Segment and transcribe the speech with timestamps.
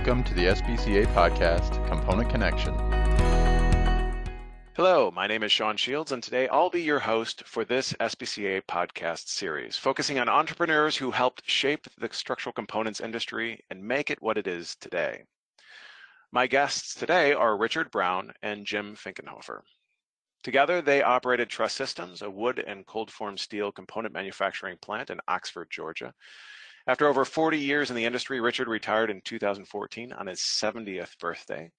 [0.00, 2.72] welcome to the SBCA podcast, Component Connection.
[4.74, 8.62] Hello, my name is Sean Shields, and today I'll be your host for this SBCA
[8.62, 14.22] podcast series, focusing on entrepreneurs who helped shape the structural components industry and make it
[14.22, 15.22] what it is today.
[16.32, 19.60] My guests today are Richard Brown and Jim Finkenhofer.
[20.42, 25.20] Together, they operated Truss Systems, a wood and cold form steel component manufacturing plant in
[25.28, 26.14] Oxford, Georgia,
[26.86, 31.70] after over 40 years in the industry, Richard retired in 2014 on his 70th birthday.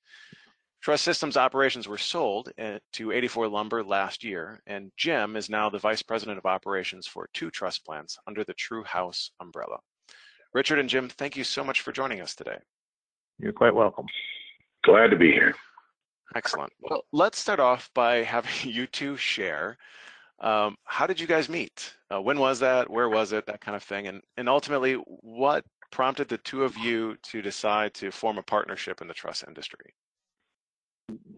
[0.82, 5.70] Truss Systems operations were sold eh, to 84 Lumber last year, and Jim is now
[5.70, 9.78] the Vice President of Operations for two truss plants under the True House umbrella.
[10.54, 12.58] Richard and Jim, thank you so much for joining us today.
[13.38, 14.06] You're quite welcome.
[14.84, 15.54] Glad to be here.
[16.36, 16.74] Excellent.
[16.80, 19.78] Well, let's start off by having you two share
[20.42, 21.94] um, how did you guys meet?
[22.14, 22.90] Uh, when was that?
[22.90, 23.46] Where was it?
[23.46, 24.08] That kind of thing.
[24.08, 29.02] And, and ultimately, what prompted the two of you to decide to form a partnership
[29.02, 29.94] in the truss industry?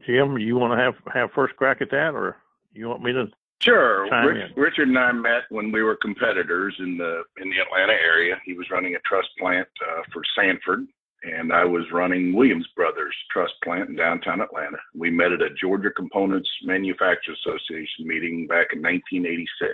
[0.06, 2.38] Jim, you want to have, have first crack at that, or
[2.72, 3.28] you want me to?
[3.62, 4.04] Sure.
[4.26, 8.36] Rich, Richard and I met when we were competitors in the in the Atlanta area.
[8.46, 10.86] He was running a truss plant uh, for Sanford,
[11.24, 14.78] and I was running Williams Brothers Truss Plant in downtown Atlanta.
[14.94, 19.74] We met at a Georgia Components Manufacturers Association meeting back in 1986.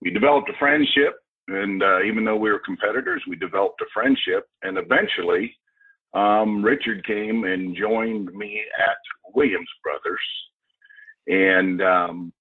[0.00, 1.16] We developed a friendship,
[1.48, 5.54] and uh, even though we were competitors, we developed a friendship, and eventually
[6.14, 8.96] um, Richard came and joined me at
[9.34, 10.20] Williams Brothers,
[11.26, 12.32] and um,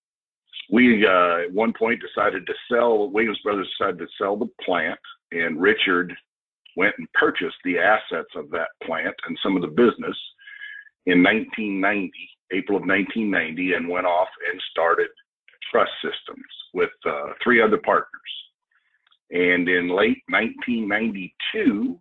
[0.71, 3.09] we uh, at one point decided to sell.
[3.09, 4.99] Williams Brothers decided to sell the plant,
[5.31, 6.15] and Richard
[6.75, 10.17] went and purchased the assets of that plant and some of the business
[11.05, 12.11] in 1990,
[12.51, 15.07] April of 1990, and went off and started
[15.71, 18.09] Truss Systems with uh, three other partners.
[19.31, 21.99] And in late 1992,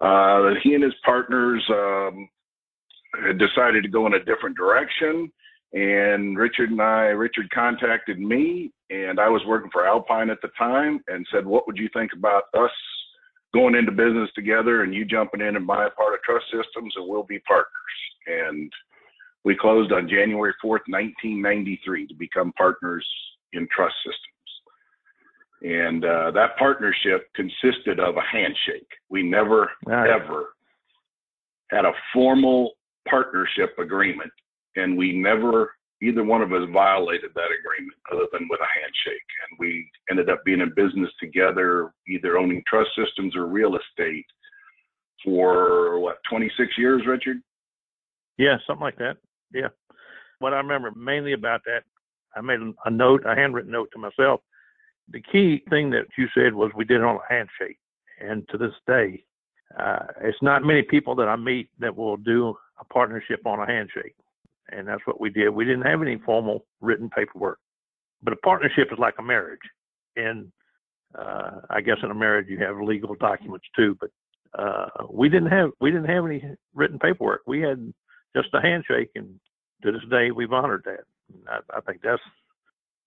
[0.00, 2.28] uh, he and his partners um,
[3.38, 5.30] decided to go in a different direction.
[5.72, 10.50] And Richard and I, Richard contacted me, and I was working for Alpine at the
[10.58, 12.70] time, and said, "What would you think about us
[13.54, 17.06] going into business together and you jumping in and buying part of Truss Systems and
[17.06, 17.68] we'll be partners.
[18.26, 18.72] And
[19.44, 23.06] we closed on January 4th, 1993 to become partners
[23.52, 24.18] in Truss Systems.
[25.62, 28.88] And uh, that partnership consisted of a handshake.
[29.10, 30.10] We never, right.
[30.10, 30.54] ever
[31.70, 32.72] had a formal
[33.08, 34.32] partnership agreement,
[34.76, 39.28] and we never either one of us violated that agreement other than with a handshake.
[39.48, 44.26] And we ended up being in business together, either owning truss systems or real estate
[45.24, 47.36] for what, 26 years, Richard?
[48.36, 49.18] Yeah, something like that.
[49.54, 49.68] Yeah.
[50.40, 51.84] What I remember mainly about that,
[52.34, 54.40] I made a note, a handwritten note to myself.
[55.10, 57.78] The key thing that you said was we did it on a handshake.
[58.20, 59.22] And to this day,
[59.78, 63.66] uh, it's not many people that I meet that will do a partnership on a
[63.66, 64.16] handshake
[64.76, 65.50] and that's what we did.
[65.50, 67.58] We didn't have any formal written paperwork,
[68.22, 69.60] but a partnership is like a marriage,
[70.16, 70.50] and
[71.18, 73.96] uh, I guess in a marriage you have legal documents too.
[74.00, 74.10] But
[74.58, 76.42] uh, we didn't have we didn't have any
[76.74, 77.42] written paperwork.
[77.46, 77.92] We had
[78.34, 79.38] just a handshake, and
[79.82, 81.04] to this day we've honored that.
[81.48, 82.22] I, I think that's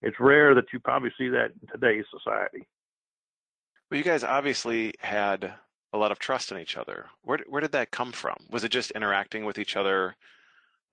[0.01, 2.67] it's rare that you probably see that in today's society.
[3.89, 5.53] Well, you guys obviously had
[5.93, 7.07] a lot of trust in each other.
[7.23, 8.35] Where where did that come from?
[8.49, 10.15] Was it just interacting with each other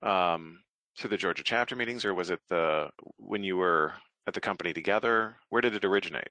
[0.02, 0.58] um,
[0.96, 3.92] to the Georgia chapter meetings, or was it the when you were
[4.26, 5.36] at the company together?
[5.48, 6.28] Where did it originate?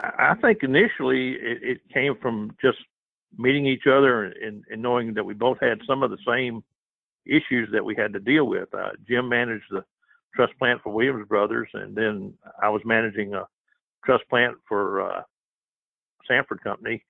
[0.00, 2.78] I think initially it, it came from just
[3.38, 6.62] meeting each other and, and, knowing that we both had some of the same
[7.26, 8.72] issues that we had to deal with.
[8.74, 9.84] Uh, Jim managed the
[10.34, 13.46] truss plant for Williams Brothers, and then I was managing a
[14.04, 15.22] truss plant for uh,
[16.28, 17.02] Sanford Company,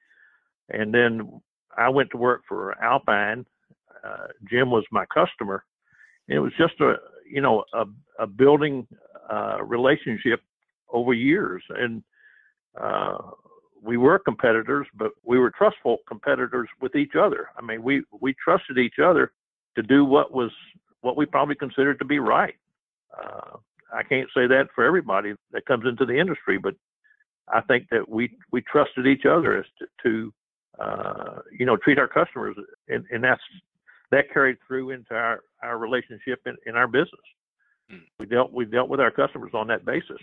[0.71, 1.41] and then
[1.77, 3.47] I went to work for Alpine,
[4.05, 5.65] uh, Jim was my customer.
[6.29, 6.95] It was just a
[7.31, 7.85] you know a,
[8.19, 8.87] a building
[9.31, 10.41] uh, relationship
[10.91, 12.03] over years, and
[12.81, 13.19] uh,
[13.83, 17.49] we were competitors, but we were trustful competitors with each other.
[17.59, 19.33] I mean, we we trusted each other
[19.77, 20.51] to do what was
[21.01, 22.55] what we probably considered to be right.
[23.17, 23.59] Uh,
[23.93, 26.75] I can't say that for everybody that comes into the industry, but
[27.49, 30.35] I think that we we trusted each other as to, to
[30.83, 32.57] uh, you know treat our customers,
[32.89, 33.43] and, and that's
[34.11, 37.09] that carried through into our, our relationship in, in our business.
[37.91, 37.99] Hmm.
[38.19, 40.19] We dealt we dealt with our customers on that basis.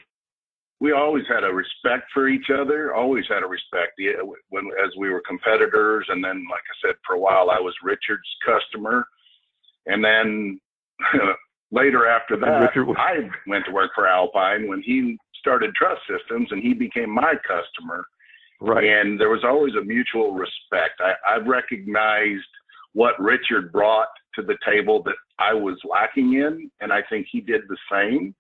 [0.80, 2.95] We always had a respect for each other.
[2.95, 4.00] Always had a respect
[4.50, 7.75] when as we were competitors, and then, like I said, for a while I was
[7.83, 9.06] Richard's customer,
[9.86, 10.60] and then
[11.72, 16.62] later after that, I went to work for Alpine when he started Truss Systems, and
[16.62, 18.06] he became my customer.
[18.60, 18.83] Right.
[18.83, 21.00] And there was always a mutual respect.
[21.00, 22.45] I, I recognized
[22.93, 27.41] what Richard brought to the table that I was lacking in, and I think he
[27.41, 28.35] did the same.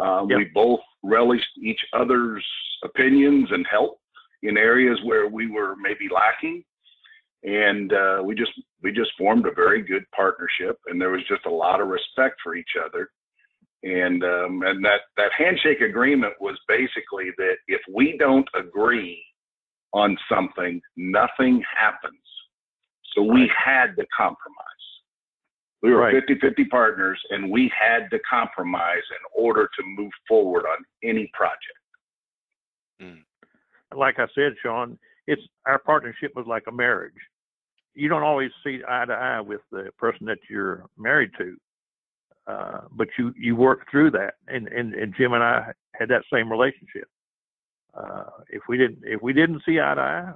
[0.00, 0.38] Um, yep.
[0.38, 2.44] We both relished each other's
[2.84, 3.98] opinions and help
[4.42, 6.62] in areas where we were maybe lacking,
[7.42, 8.52] and uh, we just
[8.82, 12.36] we just formed a very good partnership, and there was just a lot of respect
[12.42, 13.10] for each other.
[13.82, 19.22] And um, and that that handshake agreement was basically that if we don't agree
[19.92, 22.18] on something, nothing happens.
[23.18, 24.54] So we had to compromise.
[25.82, 30.64] We were 50 50 partners and we had to compromise in order to move forward
[30.66, 31.58] on any project.
[33.02, 33.22] Mm.
[33.96, 37.12] Like I said, Sean, it's our partnership was like a marriage.
[37.94, 41.56] You don't always see eye to eye with the person that you're married to,
[42.46, 44.34] uh, but you you work through that.
[44.46, 47.08] And, and and Jim and I had that same relationship.
[47.98, 50.32] Uh, if we didn't if we didn't see eye to eye,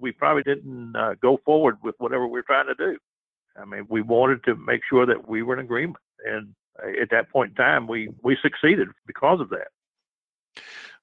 [0.00, 2.98] we probably didn't uh, go forward with whatever we are trying to do.
[3.56, 6.54] I mean, we wanted to make sure that we were in agreement, and
[7.00, 9.68] at that point in time, we we succeeded because of that.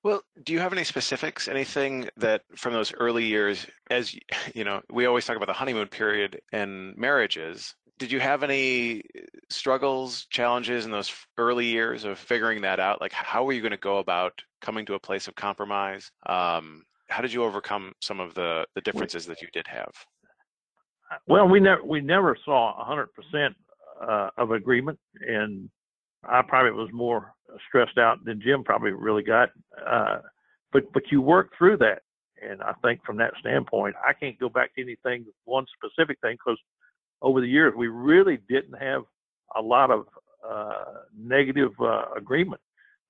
[0.03, 1.47] Well, do you have any specifics?
[1.47, 4.15] Anything that from those early years, as
[4.55, 7.75] you know, we always talk about the honeymoon period and marriages.
[8.01, 9.03] Did you have any
[9.51, 12.99] struggles, challenges in those early years of figuring that out?
[12.99, 16.09] Like, how were you going to go about coming to a place of compromise?
[16.25, 19.91] Um, how did you overcome some of the the differences that you did have?
[21.27, 23.55] Well, we never we never saw a hundred percent
[24.01, 25.69] uh, of agreement, and
[26.23, 27.35] I probably was more
[27.67, 29.49] stressed out than Jim probably really got.
[29.87, 30.21] Uh,
[30.73, 32.01] but but you work through that,
[32.41, 36.37] and I think from that standpoint, I can't go back to anything one specific thing
[36.43, 36.57] because
[37.21, 39.03] over the years we really didn't have
[39.55, 40.05] a lot of
[40.49, 42.61] uh, negative uh, agreement.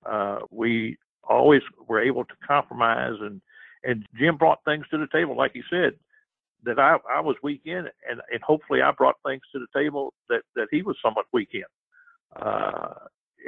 [0.06, 3.42] Uh, we always were able to compromise, and
[3.84, 5.94] and Jim brought things to the table, like he said
[6.64, 10.14] that I, I was weak in, and, and hopefully I brought things to the table
[10.30, 11.64] that, that he was somewhat weak in.
[12.40, 12.94] Uh,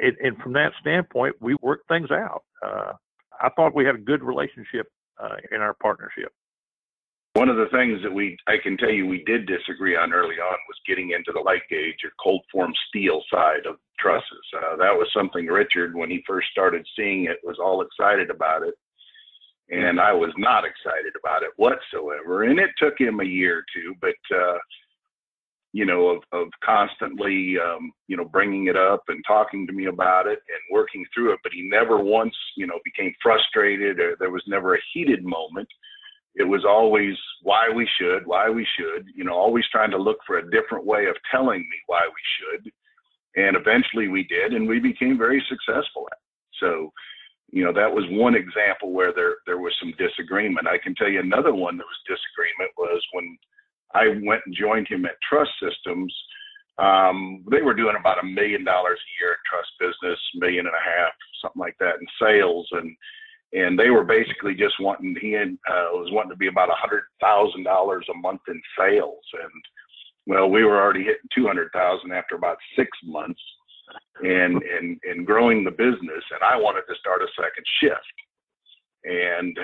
[0.02, 2.42] and, and from that standpoint, we worked things out.
[2.64, 2.92] Uh,
[3.40, 4.88] I thought we had a good relationship
[5.22, 6.32] uh, in our partnership.
[7.34, 10.36] One of the things that we, I can tell you, we did disagree on early
[10.36, 14.46] on was getting into the light gauge or cold form steel side of trusses.
[14.56, 18.62] Uh, that was something Richard, when he first started seeing it, was all excited about
[18.62, 18.74] it
[19.70, 22.44] and I was not excited about it whatsoever.
[22.44, 24.58] And it took him a year or two, but uh,
[25.72, 29.86] you know, of of constantly, um, you know, bringing it up and talking to me
[29.86, 31.40] about it and working through it.
[31.42, 35.68] But he never once, you know, became frustrated, or there was never a heated moment.
[36.34, 40.18] It was always why we should, why we should, you know, always trying to look
[40.26, 42.72] for a different way of telling me why we should.
[43.36, 46.58] And eventually we did, and we became very successful at it.
[46.60, 46.92] So,
[47.54, 51.08] you know that was one example where there there was some disagreement i can tell
[51.08, 53.38] you another one that was disagreement was when
[53.94, 56.12] i went and joined him at Truss Systems
[56.76, 60.74] um, they were doing about a million dollars a year in truss business million and
[60.74, 62.90] a half something like that in sales and
[63.54, 66.74] and they were basically just wanting he had, uh, was wanting to be about a
[66.74, 69.24] hundred thousand dollars a month in sales.
[69.32, 69.62] And
[70.26, 73.40] well we were already hitting two hundred thousand after about six months
[74.22, 76.24] and and and growing the business.
[76.32, 78.16] And I wanted to start a second shift.
[79.04, 79.56] And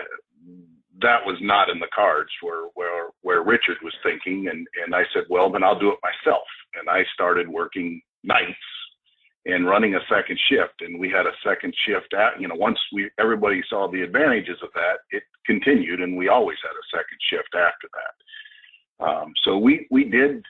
[1.03, 4.49] that was not in the cards where where where Richard was thinking.
[4.49, 6.47] And and I said well then I'll do it myself.
[6.79, 8.55] And I started working nights
[9.47, 12.79] and running a second shift and we had a second shift at you know once
[12.93, 17.19] we everybody saw the advantages of that it continued and we always had a second
[17.31, 20.45] shift after that um, so we we did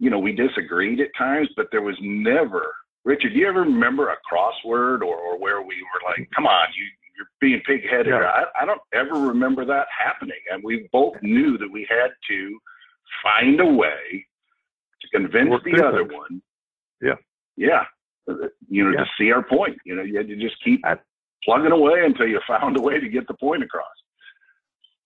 [0.00, 2.72] you know we disagreed at times but there was never
[3.06, 6.66] Richard, do you ever remember a crossword or, or where we were like, come on,
[6.76, 6.84] you,
[7.16, 8.08] you're being pig-headed?
[8.08, 8.24] Yeah.
[8.24, 10.40] I, I don't ever remember that happening.
[10.50, 12.58] And we both knew that we had to
[13.22, 14.26] find a way
[15.00, 16.42] to convince the other one.
[17.00, 17.14] Yeah.
[17.56, 17.84] Yeah.
[18.68, 19.04] You know, yeah.
[19.04, 19.78] to see our point.
[19.84, 20.96] You know, you had to just keep I,
[21.44, 23.86] plugging away until you found a way to get the point across.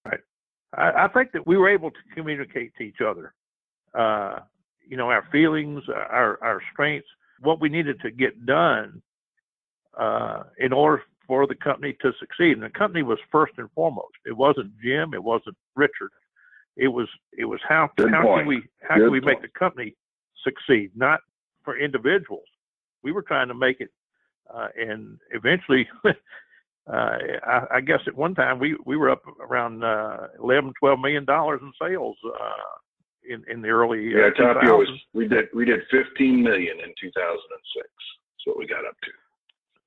[0.04, 0.20] Right.
[0.76, 3.34] I, I think that we were able to communicate to each other.
[3.94, 4.40] Uh,
[4.86, 7.08] you know, our feelings, our our strengths,
[7.40, 9.02] what we needed to get done
[9.98, 12.52] uh, in order for the company to succeed.
[12.52, 14.16] And the company was first and foremost.
[14.26, 15.14] It wasn't Jim.
[15.14, 16.10] It wasn't Richard.
[16.76, 18.40] It was it was how Good how point.
[18.40, 19.42] can we how Good can we point.
[19.42, 19.94] make the company
[20.42, 20.90] succeed?
[20.96, 21.20] Not
[21.64, 22.46] for individuals.
[23.02, 23.90] We were trying to make it,
[24.52, 25.88] uh, and eventually.
[26.90, 30.98] Uh, I, I, guess at one time we, we were up around uh, 11, 12
[30.98, 32.78] million dollars in sales uh,
[33.28, 36.80] in, in the early yeah, uh, top year was we did we did 15 million
[36.80, 37.14] in 2006.
[37.76, 39.10] That's what we got up to.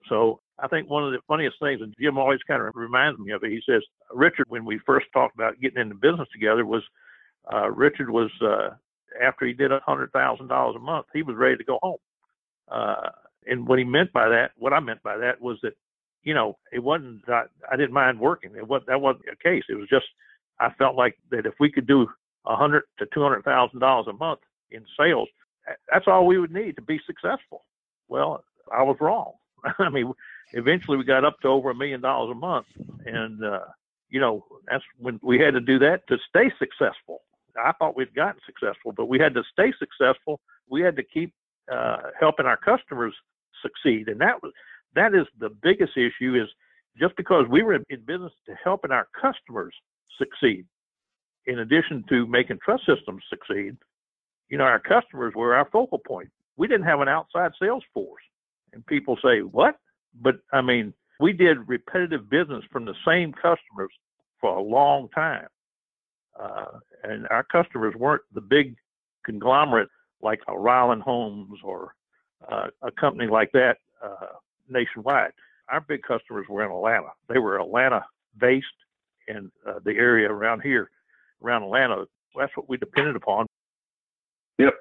[0.07, 3.31] So I think one of the funniest things, and Jim always kind of reminds me
[3.31, 3.51] of it.
[3.51, 6.83] He says, Richard, when we first talked about getting into business together, was
[7.51, 8.69] uh, Richard was uh,
[9.21, 11.97] after he did a hundred thousand dollars a month, he was ready to go home.
[12.69, 13.09] Uh,
[13.45, 15.73] and what he meant by that, what I meant by that, was that
[16.23, 18.51] you know it wasn't that I didn't mind working.
[18.55, 19.63] It was that wasn't the case.
[19.69, 20.05] It was just
[20.59, 22.07] I felt like that if we could do
[22.45, 24.39] a hundred to two hundred thousand dollars a month
[24.71, 25.29] in sales,
[25.91, 27.63] that's all we would need to be successful.
[28.07, 29.33] Well, I was wrong.
[29.79, 30.11] I mean,
[30.53, 32.67] eventually we got up to over a million dollars a month,
[33.05, 33.65] and uh,
[34.09, 37.21] you know that's when we had to do that to stay successful.
[37.57, 40.39] I thought we'd gotten successful, but we had to stay successful.
[40.69, 41.33] We had to keep
[41.71, 43.13] uh, helping our customers
[43.61, 44.51] succeed, and that was
[44.95, 46.35] that is the biggest issue.
[46.35, 46.49] Is
[46.99, 49.73] just because we were in business to helping our customers
[50.17, 50.65] succeed,
[51.45, 53.75] in addition to making truss systems succeed,
[54.49, 56.29] you know, our customers were our focal point.
[56.57, 58.21] We didn't have an outside sales force.
[58.73, 59.77] And people say, what?
[60.21, 63.91] But I mean, we did repetitive business from the same customers
[64.39, 65.47] for a long time.
[66.39, 68.75] Uh, and our customers weren't the big
[69.25, 69.89] conglomerate
[70.23, 71.93] like a Ryland Homes or
[72.49, 74.27] uh, a company like that uh,
[74.69, 75.31] nationwide.
[75.69, 77.09] Our big customers were in Atlanta.
[77.29, 78.05] They were Atlanta
[78.39, 78.65] based
[79.27, 80.89] in uh, the area around here,
[81.43, 82.05] around Atlanta.
[82.35, 83.45] That's what we depended upon.
[84.59, 84.73] Yep.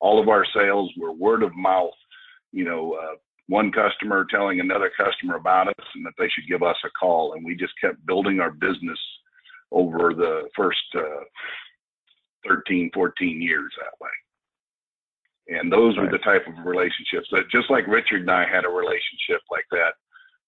[0.00, 1.90] All of our sales were word of mouth,
[2.52, 3.16] you know, uh,
[3.48, 7.34] one customer telling another customer about us and that they should give us a call.
[7.34, 8.98] And we just kept building our business
[9.72, 11.24] over the first uh,
[12.48, 14.10] 13, 14 years that way.
[15.48, 16.04] And those right.
[16.04, 19.66] were the type of relationships that, just like Richard and I had a relationship like
[19.72, 19.94] that,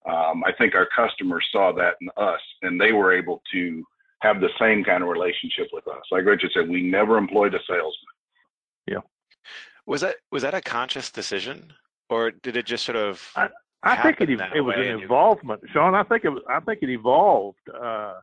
[0.09, 3.83] um, I think our customers saw that in us and they were able to
[4.21, 6.03] have the same kind of relationship with us.
[6.11, 8.13] Like Richard said, we never employed a salesman.
[8.87, 8.99] Yeah.
[9.85, 11.73] Was that was that a conscious decision,
[12.09, 13.21] or did it just sort of?
[13.35, 13.49] I,
[13.83, 15.69] I think it it was an involvement, you...
[15.73, 15.93] Sean.
[15.93, 16.41] I think it was.
[16.49, 17.59] I think it evolved.
[17.69, 18.13] Uh,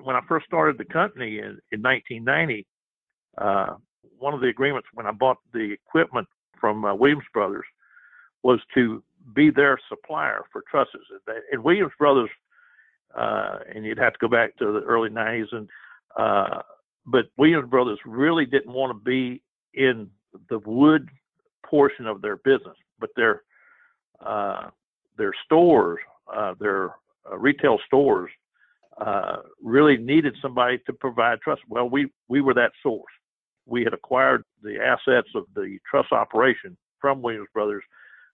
[0.00, 2.66] when I first started the company in, in 1990,
[3.38, 3.74] uh,
[4.18, 6.28] one of the agreements when I bought the equipment
[6.60, 7.64] from uh, Williams Brothers
[8.42, 9.02] was to
[9.34, 11.02] be their supplier for trusses.
[11.52, 12.30] And Williams Brothers,
[13.16, 15.68] uh, and you'd have to go back to the early 90s, and
[16.16, 16.62] uh,
[17.06, 19.42] but Williams Brothers really didn't want to be
[19.74, 20.08] in
[20.48, 21.08] the wood
[21.64, 23.42] portion of their business, but their
[24.24, 24.70] uh,
[25.18, 25.98] their stores,
[26.34, 26.90] uh, their
[27.30, 28.30] uh, retail stores,
[29.04, 31.62] uh, really needed somebody to provide trust.
[31.68, 33.12] Well, we we were that source.
[33.66, 37.82] We had acquired the assets of the truss operation from Williams Brothers.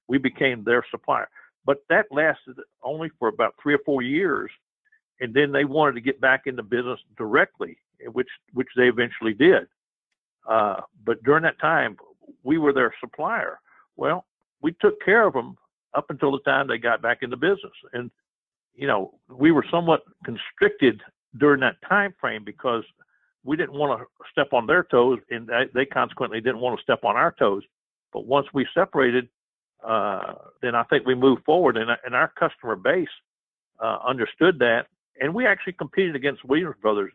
[0.08, 1.28] We became their supplier,
[1.64, 4.50] but that lasted only for about three or four years,
[5.20, 7.78] and then they wanted to get back into business directly,
[8.12, 9.66] which which they eventually did.
[10.48, 11.96] Uh, but during that time,
[12.42, 13.60] we were their supplier.
[13.96, 14.26] Well,
[14.60, 15.56] we took care of them
[15.94, 17.72] up until the time they got back into business.
[17.92, 18.10] And,
[18.74, 21.00] you know, we were somewhat constricted
[21.38, 22.84] during that time frame because
[23.44, 27.04] we didn't want to step on their toes and they consequently didn't want to step
[27.04, 27.62] on our toes.
[28.12, 29.28] But once we separated,
[29.86, 33.08] uh, then I think we moved forward and, and our customer base
[33.80, 34.86] uh, understood that.
[35.20, 37.12] And we actually competed against Williams Brothers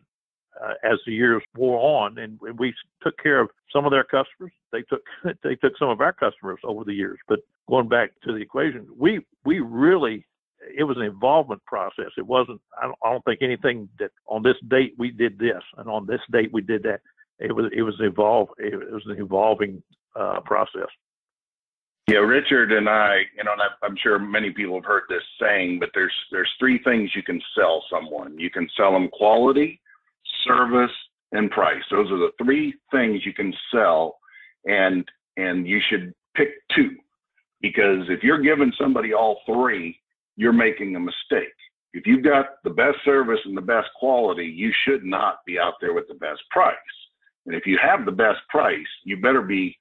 [0.62, 4.04] uh, as the years wore on, and, and, we took care of some of their
[4.04, 4.52] customers.
[4.72, 5.02] They took
[5.42, 7.18] they took some of our customers over the years.
[7.28, 10.26] But going back to the equation, we we really
[10.76, 12.10] it was an involvement process.
[12.16, 12.60] It wasn't.
[12.80, 16.06] I don't, I don't think anything that on this date we did this and on
[16.06, 17.00] this date we did that.
[17.38, 18.48] It was it was evolve.
[18.58, 19.82] It was an evolving
[20.18, 20.88] uh, process.
[22.08, 25.78] Yeah, Richard and I, you know, and I'm sure many people have heard this saying,
[25.78, 28.38] but there's there's three things you can sell someone.
[28.38, 29.80] You can sell them quality,
[30.46, 30.90] service,
[31.32, 31.82] and price.
[31.90, 34.18] Those are the three things you can sell,
[34.64, 36.96] and and you should pick two,
[37.60, 40.00] because if you're giving somebody all three,
[40.38, 41.52] you're making a mistake.
[41.92, 45.74] If you've got the best service and the best quality, you should not be out
[45.80, 46.76] there with the best price.
[47.44, 49.76] And if you have the best price, you better be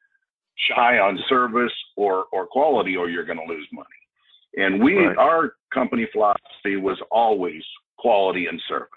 [0.70, 3.88] shy on service or or quality, or you're going to lose money.
[4.56, 5.18] And we, right.
[5.18, 7.62] our company philosophy was always
[8.00, 8.90] quality and service.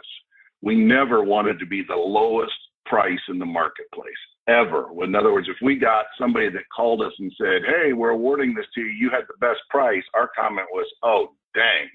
[0.63, 2.53] We never wanted to be the lowest
[2.91, 4.13] price in the marketplace
[4.49, 4.89] ever.
[5.03, 8.55] In other words, if we got somebody that called us and said, "Hey, we're awarding
[8.55, 8.89] this to you.
[8.89, 11.89] You had the best price," our comment was, "Oh, dang,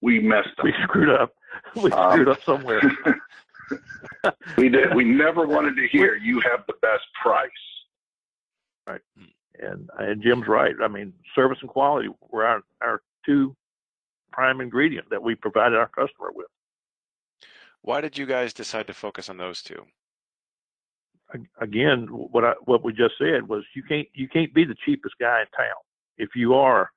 [0.00, 0.64] we messed up.
[0.64, 1.34] We screwed up.
[1.74, 2.80] We um, screwed up somewhere."
[4.56, 4.94] we did.
[4.94, 7.50] We never wanted to hear you have the best price.
[8.86, 9.00] Right.
[9.60, 10.74] And and Jim's right.
[10.82, 13.56] I mean, service and quality were our our two
[14.30, 16.46] prime ingredients that we provided our customer with.
[17.82, 19.86] Why did you guys decide to focus on those two?
[21.60, 25.14] Again, what I, what we just said was you can't you can't be the cheapest
[25.20, 25.76] guy in town.
[26.16, 26.90] If you are,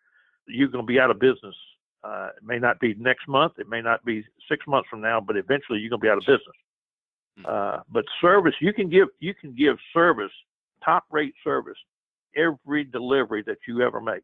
[0.48, 1.56] you're going to be out of business
[2.04, 5.20] Uh, it may not be next month, it may not be six months from now,
[5.22, 6.58] but eventually you're gonna be out of business.
[7.38, 7.46] Hmm.
[7.48, 10.32] Uh, but service, you can give you can give service,
[10.84, 11.78] top rate service,
[12.36, 14.24] every delivery that you ever make.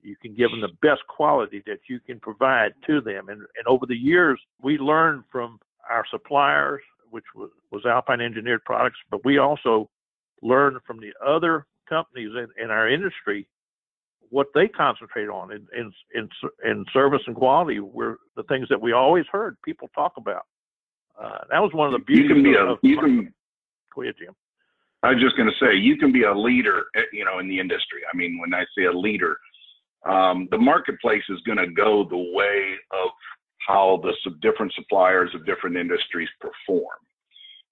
[0.00, 3.28] You can give them the best quality that you can provide to them.
[3.30, 5.58] And, and over the years, we learned from
[5.90, 9.88] our suppliers, which was, was Alpine Engineered Products, but we also
[10.42, 13.48] learned from the other companies in, in our industry
[14.30, 16.28] what they concentrate on in, in, in,
[16.64, 20.42] in service and quality were the things that we always heard people talk about.
[21.20, 23.34] Uh, that was one of the beauties you can be of, a, of you can
[23.94, 24.34] go ahead, Jim.
[25.02, 27.48] I was just going to say, you can be a leader, eh, you know, in
[27.48, 28.00] the industry.
[28.12, 29.36] I mean, when I say a leader,
[30.04, 33.10] um, the marketplace is going to go the way of
[33.68, 36.96] how the different suppliers of different industries perform.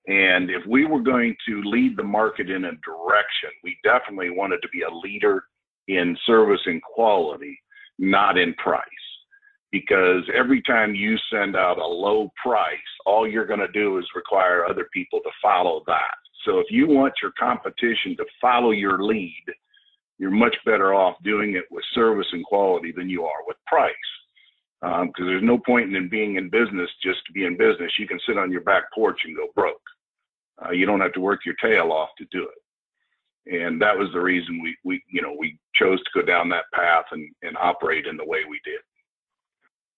[0.06, 4.60] And if we were going to lead the market in a direction, we definitely wanted
[4.62, 5.44] to be a leader
[5.88, 7.58] in service and quality,
[7.98, 8.84] not in price.
[9.72, 14.04] Because every time you send out a low price, all you're going to do is
[14.14, 16.14] require other people to follow that.
[16.44, 19.44] So if you want your competition to follow your lead,
[20.18, 23.94] you're much better off doing it with service and quality than you are with price.
[24.86, 27.98] Because um, there's no point in being in business just to be in business.
[27.98, 29.80] You can sit on your back porch and go broke.
[30.64, 33.62] Uh, you don't have to work your tail off to do it.
[33.62, 36.64] And that was the reason we, we you know, we chose to go down that
[36.72, 38.80] path and, and operate in the way we did.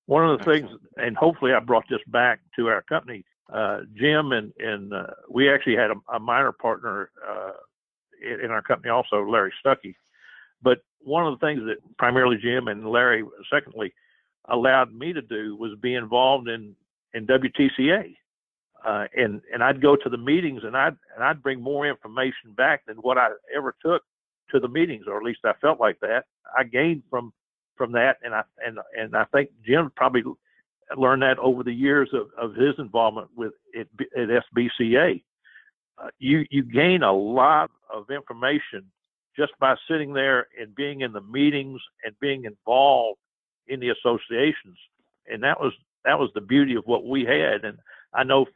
[0.07, 4.33] One of the things, and hopefully I brought this back to our company, uh, Jim
[4.33, 7.53] and, and uh, we actually had a, a minor partner uh,
[8.23, 9.95] in, in our company also, Larry Stuckey.
[10.63, 13.93] But one of the things that primarily Jim and Larry, secondly,
[14.51, 16.75] allowed me to do was be involved in
[17.15, 18.15] in WTCA,
[18.85, 22.53] uh, and and I'd go to the meetings and I'd and I'd bring more information
[22.57, 24.03] back than what I ever took
[24.51, 26.25] to the meetings, or at least I felt like that.
[26.57, 27.33] I gained from
[27.77, 30.23] from that, and I and and I think Jim probably
[30.97, 35.23] learned that over the years of, of his involvement with it at SBCA.
[36.03, 38.85] Uh, you you gain a lot of information
[39.37, 43.19] just by sitting there and being in the meetings and being involved
[43.69, 44.77] in the associations.
[45.31, 45.73] And that was
[46.05, 47.65] that was the beauty of what we had.
[47.65, 47.79] And
[48.15, 48.47] I know,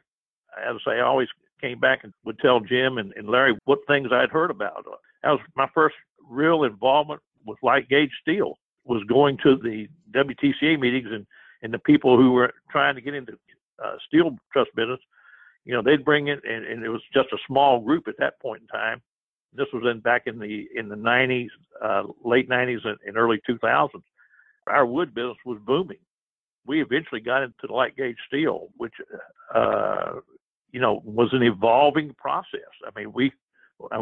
[0.57, 1.27] as I always
[1.63, 4.85] came back and would tell Jim and, and Larry what things I'd heard about.
[5.23, 5.95] That was my first
[6.29, 11.25] real involvement with light gauge steel was going to the WTCA meetings and,
[11.61, 13.33] and the people who were trying to get into
[13.83, 14.99] uh, steel truss business,
[15.63, 18.39] you know, they'd bring it and, and it was just a small group at that
[18.41, 19.01] point in time.
[19.55, 21.47] This was in back in the in the 90s,
[21.81, 23.89] uh, late 90s and, and early 2000s.
[24.67, 25.97] Our wood business was booming.
[26.65, 28.93] We eventually got into the light gauge steel, which
[29.53, 30.13] uh,
[30.71, 32.61] you know was an evolving process.
[32.85, 33.31] I mean, we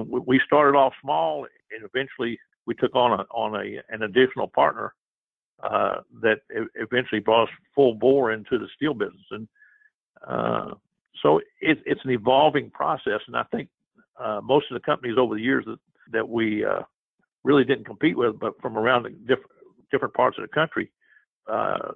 [0.08, 4.94] we started off small, and eventually we took on a on a an additional partner
[5.64, 6.42] uh, that
[6.76, 9.48] eventually brought us full bore into the steel business, and
[10.28, 10.74] uh,
[11.22, 13.22] so it, it's an evolving process.
[13.28, 13.70] And I think
[14.20, 15.80] uh, most of the companies over the years that,
[16.12, 16.82] that we uh,
[17.44, 19.52] really didn't compete with, but from around the different
[19.92, 20.92] different parts of the country,
[21.50, 21.92] uh,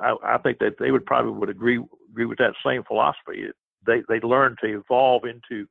[0.00, 3.48] I, I, think that they would probably would agree agree with that same philosophy.
[3.86, 5.66] They they learn to evolve into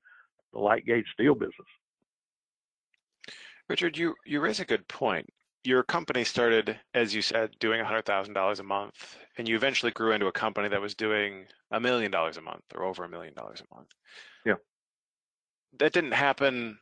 [0.53, 1.53] the light gauge steel business.
[3.67, 5.27] Richard, you you raise a good point.
[5.65, 10.27] Your company started, as you said, doing $100,000 a month, and you eventually grew into
[10.27, 13.61] a company that was doing a million dollars a month or over a million dollars
[13.61, 13.89] a month.
[14.45, 14.53] Yeah
[15.77, 16.79] that didn't happen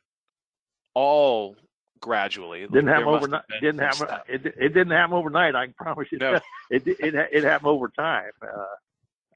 [0.94, 1.56] all
[2.00, 2.64] gradually.
[2.64, 3.44] It didn't happen overnight.
[3.62, 4.08] Didn't happen.
[4.28, 5.56] It, it didn't happen overnight.
[5.56, 6.20] I can promise you.
[6.20, 6.40] No.
[6.70, 8.32] it, it it it happened over time.
[8.42, 8.66] Uh,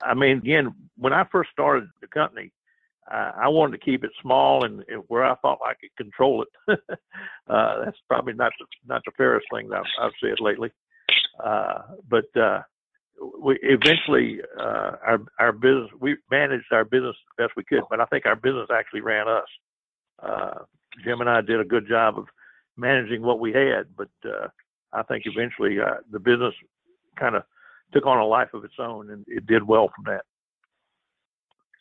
[0.04, 2.52] I mean, again, when I first started the company,
[3.12, 6.44] uh, I wanted to keep it small and, and, where I thought I could control
[6.44, 6.80] it.
[7.50, 10.72] uh, that's probably not the, not the fairest thing that I've, I've said lately.
[11.44, 12.62] Uh, but uh,
[13.42, 18.00] we eventually uh, our our business we managed our business the best we could, but
[18.00, 19.48] I think our business actually ran us.
[20.22, 20.60] Uh,
[21.04, 22.26] Jim and I did a good job of
[22.82, 24.48] managing what we had, but uh,
[24.92, 26.54] I think eventually uh, the business
[27.18, 27.44] kind of
[27.94, 30.26] took on a life of its own, and it did well from that.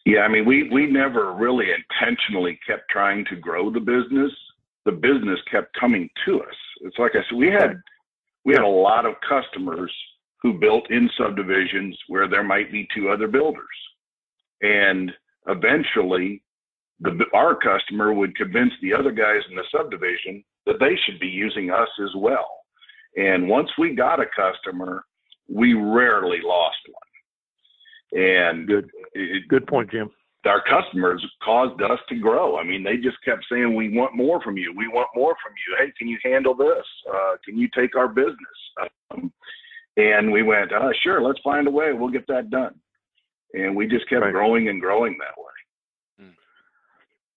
[0.07, 4.33] Yeah, I mean, we we never really intentionally kept trying to grow the business.
[4.85, 6.57] The business kept coming to us.
[6.83, 7.81] It's like I said, we had
[8.45, 9.93] we had a lot of customers
[10.43, 13.65] who built in subdivisions where there might be two other builders.
[14.63, 15.13] And
[15.47, 16.43] eventually,
[17.01, 21.29] the, our customer would convince the other guys in the subdivision that they should be
[21.29, 22.49] using us as well.
[23.17, 25.05] And once we got a customer,
[25.49, 28.23] we rarely lost one.
[28.23, 30.11] And good, it, good point, Jim.
[30.47, 32.59] Our customers caused us to grow.
[32.59, 34.73] I mean, they just kept saying, "We want more from you.
[34.77, 35.77] We want more from you.
[35.79, 36.87] Hey, can you handle this?
[37.13, 38.37] Uh, can you take our business?"
[39.11, 39.33] Um,
[39.97, 41.93] And we went, oh, sure, let's find a way.
[41.93, 42.75] We'll get that done.
[43.53, 44.33] And we just kept right.
[44.33, 45.60] growing and growing that way.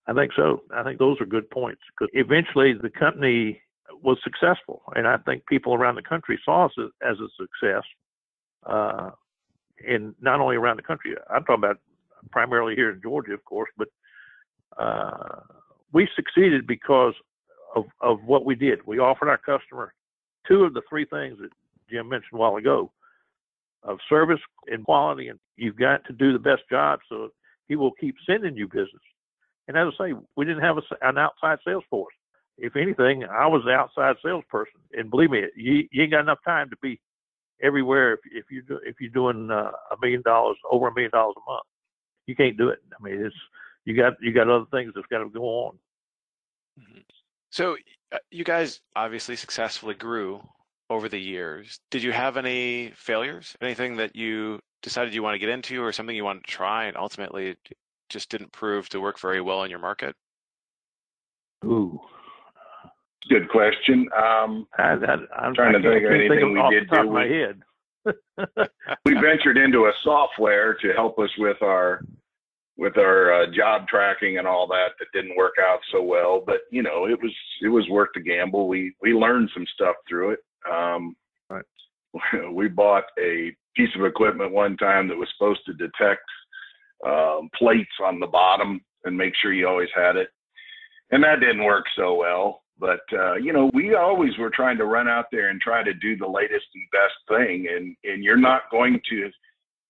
[0.07, 0.61] I think so.
[0.73, 3.61] I think those are good points because eventually the company
[4.01, 7.83] was successful, and I think people around the country saw us as a success.
[8.65, 9.11] Uh,
[9.87, 11.77] and not only around the country, I'm talking about
[12.31, 13.87] primarily here in Georgia, of course, but
[14.77, 15.39] uh,
[15.91, 17.13] we succeeded because
[17.75, 18.79] of, of what we did.
[18.85, 19.93] We offered our customer
[20.47, 21.49] two of the three things that
[21.89, 22.91] Jim mentioned a while ago
[23.83, 27.29] of service and quality, and you've got to do the best job so
[27.67, 29.01] he will keep sending you business.
[29.67, 32.13] And as I say, we didn't have a, an outside sales force.
[32.57, 36.37] If anything, I was the outside salesperson, and believe me, you, you ain't got enough
[36.45, 36.99] time to be
[37.63, 41.11] everywhere if, if you do, if you're doing uh, a million dollars over a million
[41.11, 41.63] dollars a month.
[42.27, 42.79] You can't do it.
[42.97, 43.35] I mean, it's
[43.85, 45.77] you got you got other things that's got to go on.
[46.79, 46.99] Mm-hmm.
[47.49, 47.75] So
[48.11, 50.41] uh, you guys obviously successfully grew
[50.89, 51.79] over the years.
[51.89, 53.55] Did you have any failures?
[53.61, 56.85] Anything that you decided you want to get into, or something you wanted to try,
[56.85, 57.55] and ultimately
[58.13, 60.15] just didn't prove to work very well in your market?
[61.65, 61.99] Ooh,
[63.29, 64.07] good question.
[64.15, 67.11] Um, I, am trying to think of anything we did do.
[67.11, 67.61] My head.
[69.05, 72.01] we ventured into a software to help us with our
[72.75, 76.61] with our uh, job tracking and all that that didn't work out so well but
[76.71, 80.31] you know it was it was worth the gamble we we learned some stuff through
[80.31, 81.15] it um
[81.49, 81.63] right.
[82.51, 86.23] we bought a piece of equipment one time that was supposed to detect
[87.05, 90.29] um, plates on the bottom and make sure you always had it
[91.11, 94.85] and that didn't work so well but uh, you know we always were trying to
[94.85, 98.37] run out there and try to do the latest and best thing and and you're
[98.37, 99.29] not going to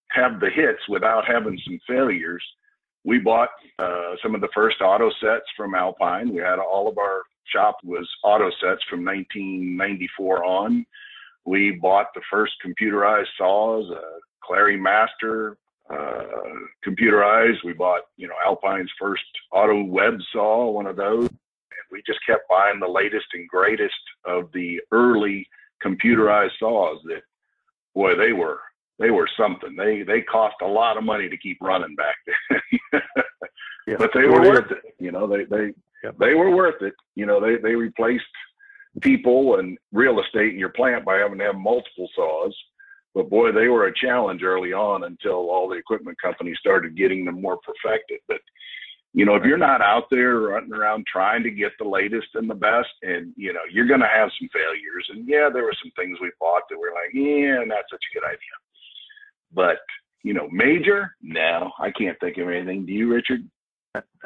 [0.09, 2.43] have the hits without having some failures
[3.05, 3.49] we bought
[3.79, 6.33] uh, some of the first auto sets from Alpine.
[6.33, 10.85] We had all of our shop was auto sets from 1994 on.
[11.45, 15.57] We bought the first computerized saws, uh, Clary Master
[15.93, 16.23] uh,
[16.85, 17.63] computerized.
[17.63, 21.29] We bought, you know, Alpine's first auto web saw, one of those.
[21.29, 23.93] And we just kept buying the latest and greatest
[24.25, 25.47] of the early
[25.83, 27.21] computerized saws that,
[27.93, 28.59] boy, they were
[28.99, 29.75] they were something.
[29.75, 32.15] They they cost a lot of money to keep running back
[32.91, 33.03] there,
[33.87, 34.95] yeah, but they were worth it.
[34.99, 35.73] You know, they they
[36.19, 36.93] they were worth it.
[37.15, 38.23] You know, they they replaced
[39.01, 42.55] people and real estate in your plant by having to have multiple saws.
[43.13, 47.25] But boy, they were a challenge early on until all the equipment companies started getting
[47.25, 48.19] them more perfected.
[48.27, 48.39] But
[49.13, 52.49] you know, if you're not out there running around trying to get the latest and
[52.49, 55.07] the best, and you know, you're going to have some failures.
[55.09, 58.19] And yeah, there were some things we bought that were like, yeah, not such a
[58.19, 58.57] good idea.
[59.53, 59.77] But
[60.23, 61.15] you know, major?
[61.21, 62.85] No, I can't think of anything.
[62.85, 63.47] Do you, Richard?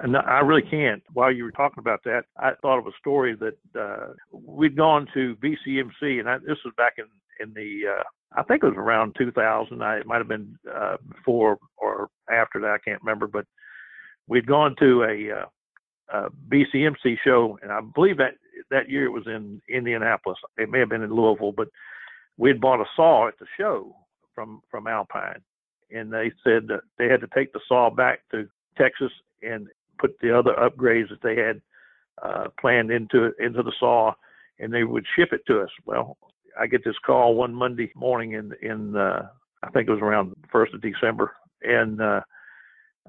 [0.05, 1.03] No, I really can't.
[1.11, 5.07] While you were talking about that, I thought of a story that uh, we'd gone
[5.13, 7.05] to BCMC, and I, this was back in
[7.39, 8.03] in the uh,
[8.35, 9.81] I think it was around 2000.
[9.81, 12.71] I, it might have been uh, before or after that.
[12.71, 13.45] I can't remember, but
[14.27, 15.45] we'd gone to a, uh,
[16.25, 18.33] a BCMC show, and I believe that
[18.69, 20.37] that year it was in Indianapolis.
[20.57, 21.69] It may have been in Louisville, but
[22.37, 23.95] we had bought a saw at the show,
[24.37, 25.41] from from Alpine,
[25.89, 29.11] and they said that they had to take the saw back to Texas
[29.41, 31.59] and put the other upgrades that they had
[32.21, 34.13] uh, planned into into the saw,
[34.59, 35.69] and they would ship it to us.
[35.85, 36.17] Well,
[36.59, 39.29] I get this call one Monday morning in in uh,
[39.63, 42.21] I think it was around the first of December, and uh,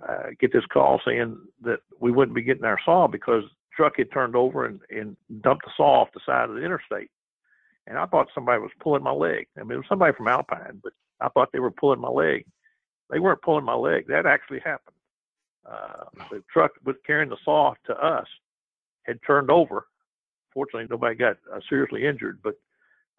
[0.02, 3.94] I get this call saying that we wouldn't be getting our saw because the truck
[3.96, 7.10] had turned over and, and dumped the saw off the side of the interstate.
[7.86, 9.46] And I thought somebody was pulling my leg.
[9.56, 12.44] I mean, it was somebody from Alpine, but I thought they were pulling my leg.
[13.10, 14.06] They weren't pulling my leg.
[14.08, 14.94] That actually happened.
[15.66, 18.26] Uh, the truck was carrying the saw to us
[19.04, 19.86] had turned over.
[20.52, 22.54] Fortunately, nobody got uh, seriously injured, but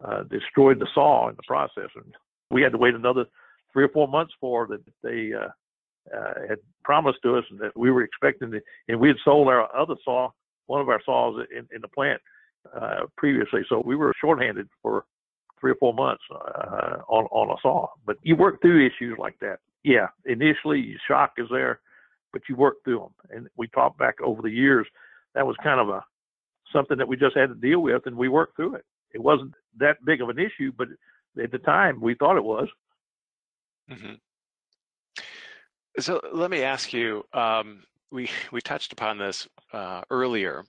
[0.04, 1.90] uh, destroyed the saw in the process.
[1.94, 2.14] And
[2.50, 3.26] we had to wait another
[3.72, 5.48] three or four months for that they uh,
[6.16, 9.74] uh, had promised to us that we were expecting to, and we had sold our
[9.76, 10.30] other saw,
[10.66, 12.20] one of our saws in, in the plant
[12.80, 13.62] uh, previously.
[13.68, 15.04] So we were shorthanded for
[15.60, 17.88] three or four months uh, on on a saw.
[18.06, 19.58] But you work through issues like that.
[19.84, 21.80] Yeah, initially shock is there,
[22.32, 23.14] but you work through them.
[23.30, 24.86] And we talked back over the years.
[25.34, 26.04] That was kind of a
[26.72, 28.84] something that we just had to deal with, and we worked through it.
[29.12, 30.88] It wasn't that big of an issue, but
[31.42, 32.68] at the time we thought it was.
[33.90, 34.14] Mm-hmm.
[35.98, 37.24] So let me ask you.
[37.32, 40.64] Um, we we touched upon this uh, earlier.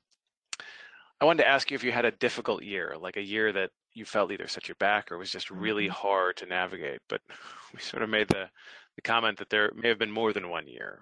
[1.19, 3.69] I wanted to ask you if you had a difficult year, like a year that
[3.93, 6.07] you felt either set you back or was just really mm-hmm.
[6.07, 6.99] hard to navigate.
[7.09, 7.21] But
[7.73, 8.49] we sort of made the,
[8.95, 10.99] the comment that there may have been more than one year.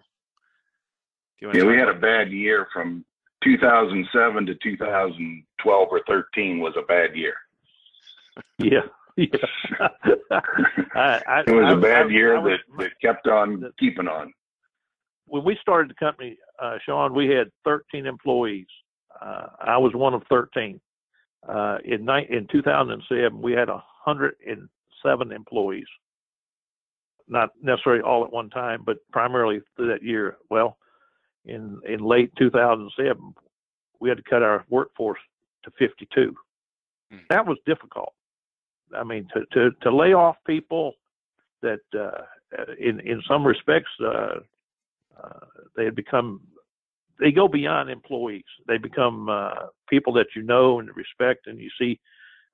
[1.42, 3.06] yeah, we had a bad year from
[3.44, 7.36] 2007 to 2012 or 13 was a bad year.
[8.60, 8.82] Yeah,
[9.20, 14.08] I, I, it was I, a bad year was, that, that kept on the, keeping
[14.08, 14.34] on.
[15.28, 18.68] When we started the company, uh, Sean, we had 13 employees.
[19.22, 20.80] Uh, I was one of 13.
[21.48, 25.88] Uh, in, ni- in 2007, we had 107 employees.
[27.28, 30.38] Not necessarily all at one time, but primarily through that year.
[30.50, 30.78] Well,
[31.46, 33.34] in in late 2007,
[34.00, 35.20] we had to cut our workforce
[35.64, 36.36] to 52.
[37.12, 37.18] Hmm.
[37.30, 38.14] That was difficult.
[38.96, 40.94] I mean, to to to lay off people
[41.62, 42.22] that, uh,
[42.80, 44.40] in in some respects, uh,
[45.22, 45.40] uh,
[45.76, 46.42] they had become
[47.20, 48.46] they go beyond employees.
[48.68, 52.00] They become uh, people that you know and respect, and you see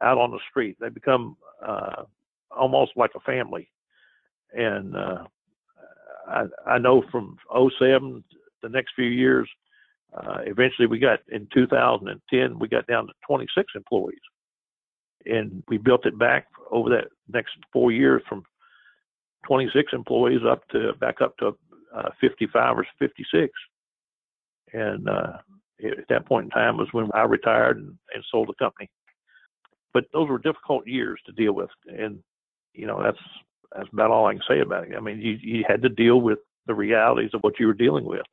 [0.02, 0.78] out on the street.
[0.80, 2.04] They become uh,
[2.52, 3.69] almost like a family.
[4.54, 5.24] And uh,
[6.28, 8.24] I, I know from 07,
[8.62, 9.48] the next few years,
[10.45, 14.19] eventually we got in 2010, we got down to 26 employees.
[15.25, 18.43] And we built it back over that next four years from
[19.47, 21.55] 26 employees up to back up to
[21.95, 23.51] uh, 55 or 56.
[24.73, 25.38] And uh,
[25.83, 28.89] at that point in time was when I retired and, and sold the company.
[29.93, 32.19] But those were difficult years to deal with, and
[32.73, 33.17] you know that's
[33.73, 34.95] that's about all I can say about it.
[34.95, 38.03] I mean, you you had to deal with the realities of what you were dealing
[38.03, 38.25] with.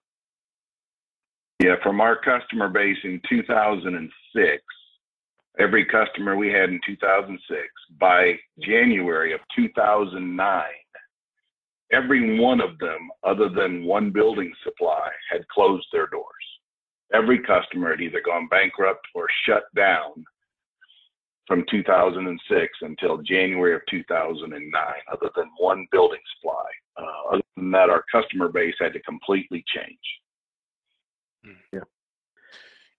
[1.63, 4.63] Yeah, from our customer base in 2006,
[5.59, 7.61] every customer we had in 2006,
[7.99, 10.65] by January of 2009,
[11.93, 16.27] every one of them, other than one building supply, had closed their doors.
[17.13, 20.25] Every customer had either gone bankrupt or shut down
[21.47, 26.65] from 2006 until January of 2009, other than one building supply.
[26.97, 29.99] Uh, other than that, our customer base had to completely change.
[31.45, 31.53] Hmm.
[31.73, 31.81] Yeah.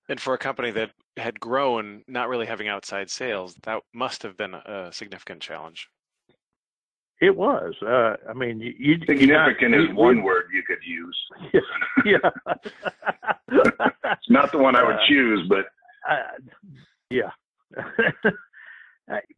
[0.10, 4.36] And for a company that had grown, not really having outside sales, that must have
[4.36, 5.88] been a significant challenge.
[7.22, 7.74] It was.
[7.82, 11.18] Uh, I mean, you, you significant you, is you, one word you could use.
[12.06, 12.18] Yeah.
[14.12, 15.66] it's not the one I would uh, choose, but
[16.10, 16.18] uh,
[17.10, 17.30] yeah.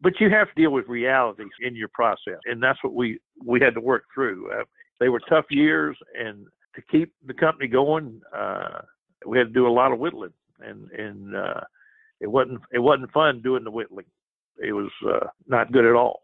[0.02, 3.60] but you have to deal with realities in your process, and that's what we we
[3.60, 4.52] had to work through.
[4.52, 4.64] Uh,
[5.00, 8.80] they were tough years, and to keep the company going, uh,
[9.28, 11.62] we had to do a lot of whittling, and and uh,
[12.20, 14.06] it wasn't it wasn't fun doing the whittling.
[14.58, 16.22] It was uh, not good at all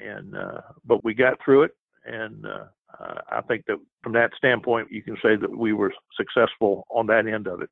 [0.00, 1.72] and uh, but we got through it,
[2.04, 2.64] and uh,
[3.30, 7.26] I think that from that standpoint, you can say that we were successful on that
[7.26, 7.70] end of it.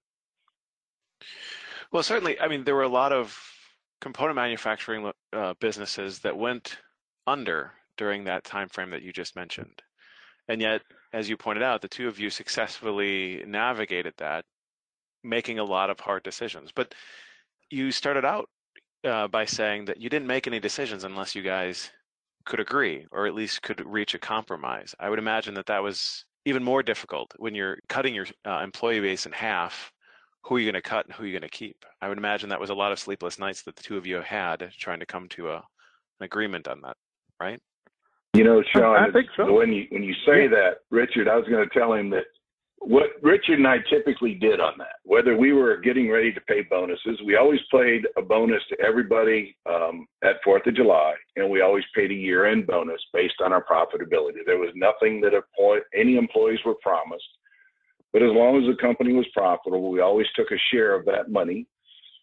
[1.93, 2.39] Well, certainly.
[2.41, 3.39] I mean, there were a lot of
[4.01, 6.79] component manufacturing uh, businesses that went
[7.27, 9.83] under during that time frame that you just mentioned,
[10.49, 14.45] and yet, as you pointed out, the two of you successfully navigated that,
[15.25, 16.71] making a lot of hard decisions.
[16.75, 16.95] But
[17.71, 18.49] you started out
[19.05, 21.91] uh, by saying that you didn't make any decisions unless you guys
[22.45, 24.95] could agree or at least could reach a compromise.
[25.01, 29.01] I would imagine that that was even more difficult when you're cutting your uh, employee
[29.01, 29.93] base in half.
[30.45, 31.85] Who are you going to cut and who are you going to keep?
[32.01, 34.21] I would imagine that was a lot of sleepless nights that the two of you
[34.21, 36.97] had trying to come to a, an agreement on that,
[37.41, 37.61] right?
[38.35, 39.53] You know, Sean, I think so.
[39.53, 40.49] when you when you say yeah.
[40.49, 42.25] that, Richard, I was going to tell him that
[42.85, 46.63] what Richard and I typically did on that, whether we were getting ready to pay
[46.63, 51.61] bonuses, we always played a bonus to everybody um, at Fourth of July, and we
[51.61, 54.39] always paid a year-end bonus based on our profitability.
[54.45, 55.33] There was nothing that
[55.95, 57.25] any employees were promised,
[58.13, 61.31] but as long as the company was profitable, we always took a share of that
[61.31, 61.67] money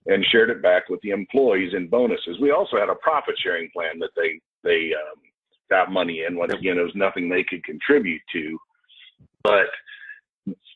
[0.08, 2.38] and shared it back with the employees in bonuses.
[2.41, 5.22] We also had a profit-sharing plan that they they um,
[5.69, 6.38] got money in.
[6.38, 8.60] Once again, it was nothing they could contribute to,
[9.43, 9.67] but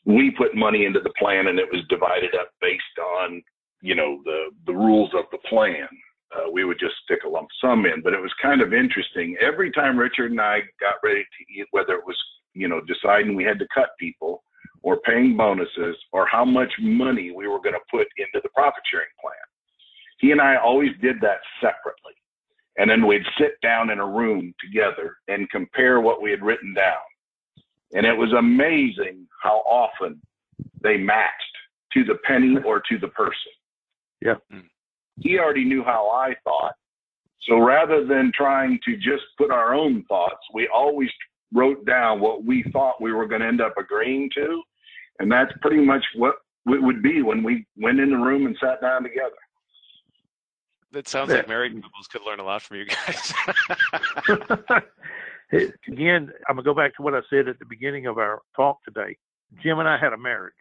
[0.04, 2.82] we put money into the plan and it was divided up based
[3.20, 3.42] on
[3.80, 5.88] you know the the rules of the plan.
[6.34, 9.36] Uh, we would just stick a lump sum in but it was kind of interesting.
[9.40, 12.18] Every time richard and i got ready to eat whether it was
[12.54, 14.42] you know deciding we had to cut people
[14.82, 18.82] or paying bonuses or how much money we were going to put into the profit
[18.90, 19.34] sharing plan
[20.18, 22.14] he and i always did that separately.
[22.76, 26.74] And then we'd sit down in a room together and compare what we had written
[26.74, 27.04] down
[27.94, 30.20] and it was amazing how often
[30.82, 31.32] they matched
[31.92, 33.34] to the penny or to the person.
[34.20, 34.34] Yeah.
[35.20, 36.74] He already knew how I thought.
[37.42, 41.10] So rather than trying to just put our own thoughts, we always
[41.52, 44.62] wrote down what we thought we were going to end up agreeing to.
[45.20, 48.56] And that's pretty much what it would be when we went in the room and
[48.60, 49.30] sat down together.
[50.90, 53.32] That sounds like married couples could learn a lot from you guys.
[55.52, 58.78] again, I'm gonna go back to what I said at the beginning of our talk
[58.84, 59.16] today.
[59.62, 60.52] Jim and I had a marriage,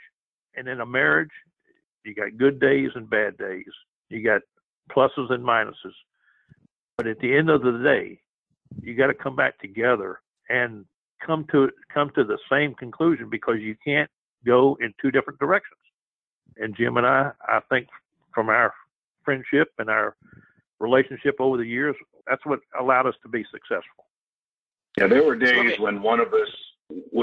[0.56, 1.32] and in a marriage,
[2.06, 3.66] you got good days and bad days.
[4.10, 4.42] You got
[4.92, 5.94] pluses and minuses.
[6.98, 8.20] But at the end of the day,
[8.82, 10.20] you got to come back together
[10.50, 10.86] and
[11.26, 14.10] come to come to the same conclusion because you can't
[14.46, 15.80] go in two different directions.
[16.58, 17.88] And Jim and I, I think
[18.34, 18.74] from our
[19.24, 20.16] friendship and our
[20.80, 21.96] relationship over the years,
[22.28, 24.06] that's what allowed us to be successful.
[24.98, 26.50] Yeah, there were days when one of us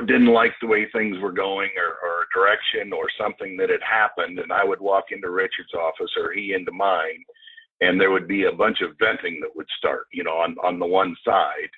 [0.06, 4.38] didn't like the way things were going or, or direction or something that had happened,
[4.38, 7.22] and I would walk into Richard's office or he into mine,
[7.80, 10.78] and there would be a bunch of venting that would start, you know, on on
[10.78, 11.70] the one side,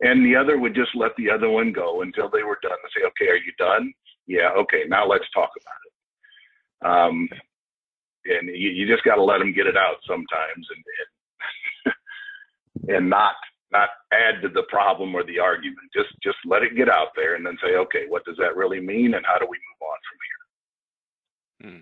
[0.00, 2.92] and the other would just let the other one go until they were done and
[2.94, 3.92] say, "Okay, are you done?
[4.26, 5.92] Yeah, okay, now let's talk about it."
[6.86, 7.28] Um,
[8.24, 10.84] and you, you just got to let them get it out sometimes, and
[11.84, 13.34] and, and not
[13.72, 15.90] not add to the problem or the argument.
[15.94, 18.80] Just just let it get out there, and then say, okay, what does that really
[18.80, 19.98] mean, and how do we move on
[21.60, 21.74] from here?
[21.74, 21.80] Hmm.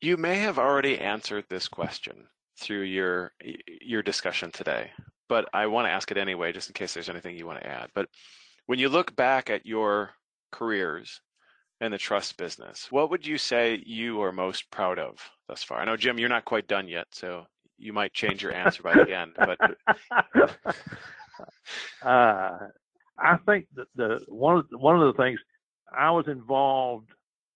[0.00, 2.26] You may have already answered this question
[2.58, 3.32] through your
[3.80, 4.90] your discussion today,
[5.28, 7.66] but I want to ask it anyway, just in case there's anything you want to
[7.66, 7.90] add.
[7.94, 8.08] But
[8.66, 10.10] when you look back at your
[10.50, 11.20] careers
[11.80, 15.18] in the truss business, what would you say you are most proud of
[15.48, 15.80] thus far?
[15.80, 17.46] I know, Jim, you're not quite done yet, so
[17.82, 19.32] you might change your answer by the end.
[19.36, 19.58] But
[22.06, 22.58] uh,
[23.18, 25.40] I think that the one of the, one of the things
[25.96, 27.10] I was involved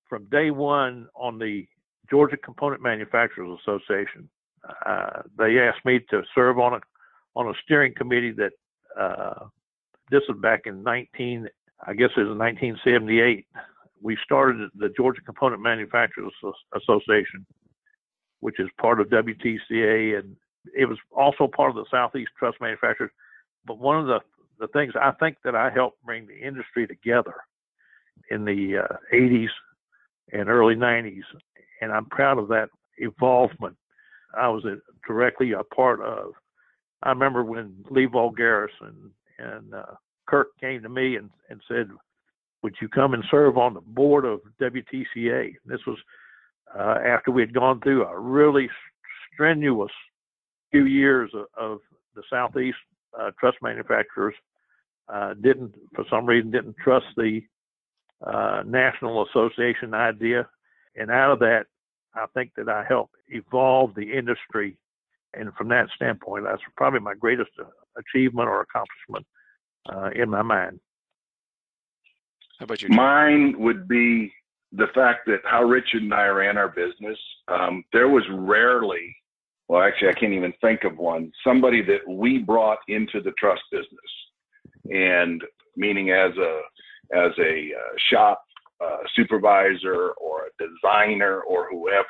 [0.08, 1.66] from day one on the
[2.10, 4.28] Georgia Component Manufacturers Association.
[4.84, 6.80] Uh, they asked me to serve on a
[7.34, 8.52] on a steering committee that
[9.00, 9.46] uh,
[10.10, 11.48] this was back in 19
[11.84, 13.46] I guess it was 1978.
[14.00, 16.32] We started the Georgia Component Manufacturers
[16.74, 17.44] Association
[18.46, 20.36] which is part of WTCA, and
[20.72, 23.10] it was also part of the Southeast Truss Manufacturers.
[23.66, 24.20] But one of the,
[24.60, 27.34] the things I think that I helped bring the industry together
[28.30, 29.48] in the uh, 80s
[30.32, 31.24] and early 90s,
[31.82, 33.76] and I'm proud of that involvement.
[34.38, 34.76] I was a,
[35.08, 36.30] directly a part of.
[37.02, 39.96] I remember when Lee Vulgaris and, and uh,
[40.28, 41.88] Kirk came to me and, and said,
[42.62, 45.98] "Would you come and serve on the board of WTCA?" This was
[46.74, 48.68] uh, after we had gone through a really
[49.32, 49.92] strenuous
[50.70, 51.78] few years of, of
[52.14, 52.76] the Southeast
[53.18, 54.34] uh, truss manufacturers
[55.12, 57.40] uh, didn't, for some reason, didn't trust the
[58.26, 60.48] uh, National Association idea.
[60.96, 61.66] And out of that,
[62.14, 64.76] I think that I helped evolve the industry.
[65.34, 67.64] And from that standpoint, that's probably my greatest uh,
[67.96, 69.26] achievement or accomplishment
[69.92, 70.80] uh, in my mind.
[72.58, 72.88] How about you?
[72.88, 74.32] Mine would be
[74.72, 79.14] the fact that how Richard and I ran our business, um, there was rarely,
[79.68, 83.58] well, actually, I can't even think of one, somebody that we brought into the truss
[83.70, 83.88] business,
[84.90, 85.42] and
[85.76, 86.60] meaning as a
[87.12, 88.42] as a uh, shop
[88.84, 92.06] uh, supervisor or a designer or whoever.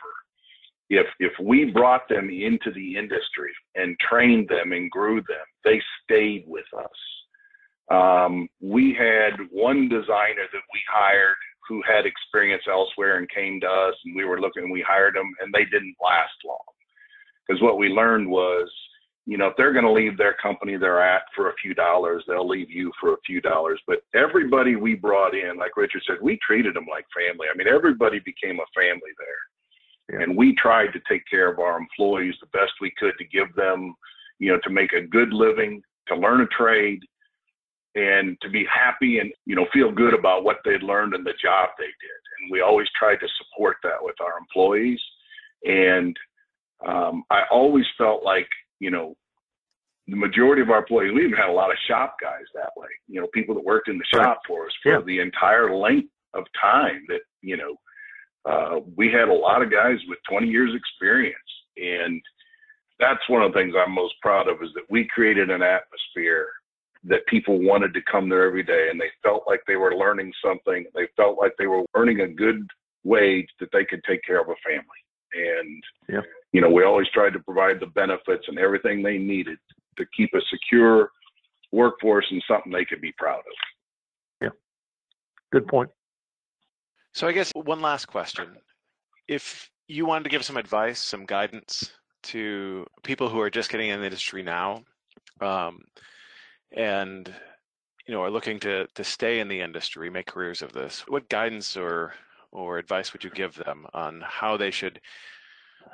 [0.88, 5.82] If if we brought them into the industry and trained them and grew them, they
[6.04, 6.86] stayed with us.
[7.88, 11.36] Um, we had one designer that we hired
[11.68, 15.14] who had experience elsewhere and came to us and we were looking and we hired
[15.14, 16.58] them and they didn't last long.
[17.46, 18.70] Because what we learned was
[19.26, 22.22] you know if they're going to leave their company they're at for a few dollars
[22.28, 23.80] they'll leave you for a few dollars.
[23.86, 27.48] But everybody we brought in like richard said we treated them like family.
[27.52, 30.18] I mean everybody became a family there.
[30.18, 30.22] Yeah.
[30.22, 33.52] and we tried to take care of our employees the best we could to give
[33.54, 33.94] them
[34.38, 37.00] you know to make a good living to learn a trade
[37.96, 41.34] and to be happy and you know feel good about what they'd learned and the
[41.42, 42.20] job they did.
[42.40, 45.00] And we always tried to support that with our employees.
[45.64, 46.16] And
[46.86, 48.48] um, i always felt like
[48.80, 49.16] you know
[50.08, 52.88] the majority of our employees we even had a lot of shop guys that way
[53.08, 55.00] you know people that worked in the shop for us for yeah.
[55.06, 57.74] the entire length of time that you know
[58.46, 61.36] uh, we had a lot of guys with 20 years experience.
[61.76, 62.22] And
[62.98, 66.48] that's one of the things i'm most proud of is that we created an atmosphere
[67.06, 70.32] that people wanted to come there every day and they felt like they were learning
[70.44, 70.84] something.
[70.94, 72.66] They felt like they were earning a good
[73.04, 75.60] wage that they could take care of a family.
[75.60, 76.20] And, yeah.
[76.52, 79.58] you know, we always tried to provide the benefits and everything they needed
[79.98, 81.10] to keep a secure
[81.72, 83.44] workforce and something they could be proud of.
[84.40, 84.48] Yeah.
[85.52, 85.90] Good point.
[87.14, 88.56] So I guess one last question.
[89.28, 91.92] If you wanted to give some advice, some guidance
[92.24, 94.82] to people who are just getting in the industry now,
[95.40, 95.78] um,
[96.76, 97.32] and
[98.06, 101.28] you know are looking to to stay in the industry, make careers of this, what
[101.28, 102.14] guidance or
[102.52, 105.00] or advice would you give them on how they should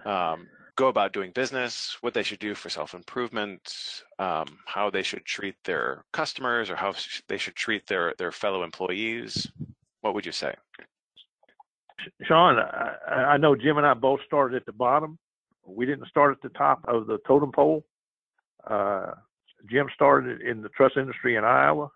[0.05, 5.03] um, go about doing business, what they should do for self improvement, um, how they
[5.03, 6.93] should treat their customers, or how
[7.28, 9.51] they should treat their their fellow employees?
[10.01, 10.55] What would you say?
[12.24, 15.18] Sean, I, I know Jim and I both started at the bottom.
[15.64, 17.85] We didn't start at the top of the totem pole.
[18.68, 19.12] Uh,
[19.71, 21.89] Jim started in the truss industry in Iowa.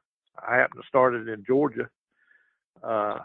[0.47, 1.89] I happened to start it in Georgia.
[2.83, 3.19] Uh,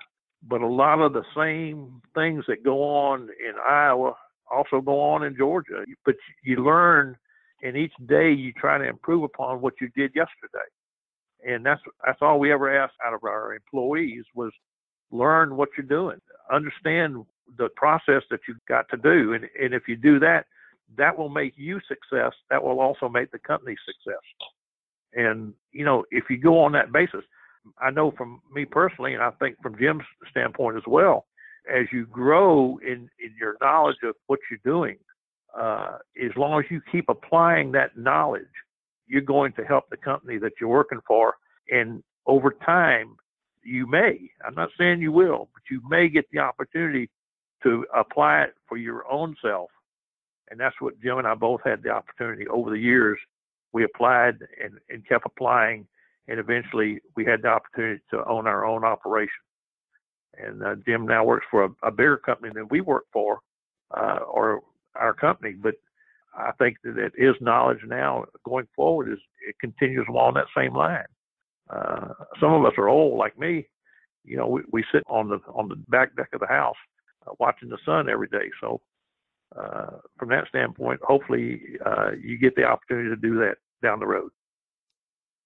[0.43, 4.13] but a lot of the same things that go on in Iowa
[4.51, 5.85] also go on in Georgia.
[6.05, 7.15] But you learn,
[7.61, 10.67] and each day you try to improve upon what you did yesterday.
[11.47, 14.51] And that's that's all we ever asked out of our employees was
[15.11, 16.19] learn what you're doing,
[16.51, 17.25] understand
[17.57, 20.45] the process that you've got to do, and and if you do that,
[20.97, 22.33] that will make you success.
[22.49, 24.47] That will also make the company successful.
[25.13, 27.23] And you know, if you go on that basis,
[27.79, 31.25] I know from me personally, and I think from Jim's standpoint as well,
[31.71, 34.97] as you grow in, in your knowledge of what you're doing,
[35.57, 38.43] uh, as long as you keep applying that knowledge,
[39.07, 41.35] you're going to help the company that you're working for.
[41.69, 43.15] And over time,
[43.63, 47.09] you may, I'm not saying you will, but you may get the opportunity
[47.63, 49.69] to apply it for your own self.
[50.51, 53.17] And that's what Jim and I both had the opportunity over the years.
[53.73, 55.87] We applied and, and kept applying
[56.27, 59.43] and eventually we had the opportunity to own our own operation.
[60.37, 63.39] And uh, Jim now works for a, a, bigger company than we work for,
[63.95, 64.61] uh, or
[64.95, 65.53] our company.
[65.53, 65.75] But
[66.33, 71.03] I think that his knowledge now going forward is it continues along that same line.
[71.69, 73.67] Uh, some of us are old, like me.
[74.23, 76.75] You know, we, we sit on the on the back deck of the house
[77.27, 78.49] uh, watching the sun every day.
[78.61, 78.79] So,
[79.57, 84.07] uh, from that standpoint, hopefully, uh, you get the opportunity to do that down the
[84.07, 84.31] road.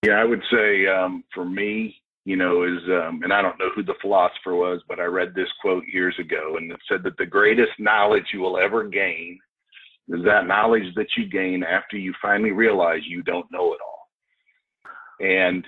[0.05, 1.95] Yeah, I would say um, for me,
[2.25, 5.33] you know, is um, and I don't know who the philosopher was, but I read
[5.33, 9.39] this quote years ago, and it said that the greatest knowledge you will ever gain
[10.09, 15.25] is that knowledge that you gain after you finally realize you don't know it all.
[15.27, 15.65] And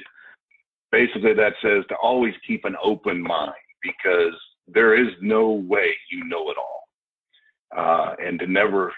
[0.92, 4.34] basically, that says to always keep an open mind because
[4.68, 6.77] there is no way you know it all,
[7.76, 8.94] uh, and to never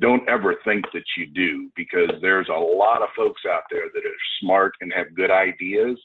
[0.00, 4.04] don't ever think that you do because there's a lot of folks out there that
[4.04, 5.98] are smart and have good ideas.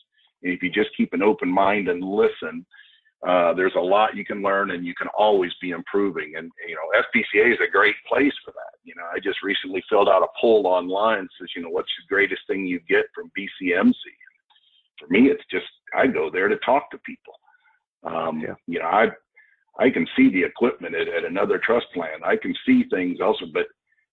[0.43, 2.65] And if you just keep an open mind and listen,
[3.27, 6.33] uh, there's a lot you can learn and you can always be improving.
[6.37, 8.77] And, you know, SBCA is a great place for that.
[8.83, 12.13] You know, I just recently filled out a poll online says, you know, what's the
[12.13, 13.93] greatest thing you get from BCMC?
[14.99, 15.65] For me, it's just,
[15.97, 17.33] I go there to talk to people.
[18.03, 18.53] Um, yeah.
[18.67, 19.07] You know, I,
[19.79, 22.23] I can see the equipment at, at another truss plant.
[22.23, 23.67] I can see things also, but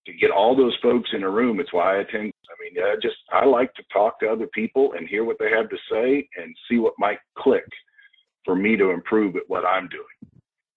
[0.07, 1.59] to get all those folks in a room.
[1.59, 2.31] It's why I attend.
[2.49, 5.51] I mean, I just I like to talk to other people and hear what they
[5.51, 7.65] have to say and see what might click
[8.45, 10.31] for me to improve at what I'm doing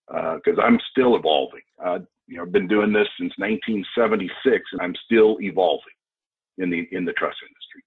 [0.09, 1.63] because uh, I'm still evolving.
[1.83, 5.95] Uh, you know, I've been doing this since 1976, and I'm still evolving
[6.59, 7.83] in the in the truss industry.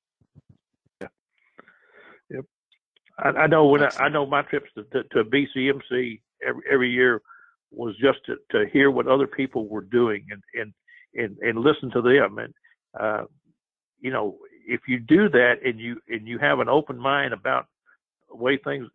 [1.01, 2.37] Yeah.
[2.37, 2.45] Yep.
[3.19, 6.89] I, I know when I, I, know my trips to, to, to BCMC every every
[6.91, 7.21] year
[7.71, 10.73] was just to, to hear what other people were doing and and
[11.15, 12.39] and and listen to them.
[12.39, 12.53] And
[12.99, 13.23] uh,
[13.99, 17.67] you know if you do that and you and you have an open mind about
[18.29, 18.87] the way things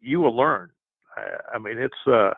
[0.00, 0.70] you will learn.
[1.16, 2.32] I, I mean it's uh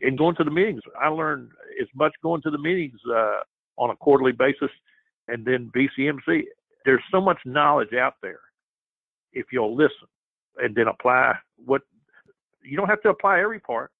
[0.00, 3.40] in going to the meetings I learned as much going to the meetings uh
[3.76, 4.70] on a quarterly basis
[5.28, 6.44] and then BCMC
[6.84, 8.40] there's so much knowledge out there
[9.32, 10.08] if you'll listen
[10.56, 11.34] and then apply
[11.64, 11.82] what
[12.62, 13.90] you don't have to apply every part